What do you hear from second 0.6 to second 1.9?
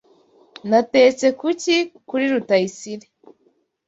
Natetse kuki